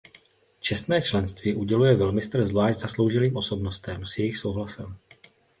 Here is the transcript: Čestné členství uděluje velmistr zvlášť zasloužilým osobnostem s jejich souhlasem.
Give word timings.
Čestné 0.59 1.01
členství 1.01 1.55
uděluje 1.55 1.95
velmistr 1.95 2.45
zvlášť 2.45 2.79
zasloužilým 2.79 3.37
osobnostem 3.37 4.05
s 4.05 4.17
jejich 4.17 4.37
souhlasem. 4.37 4.97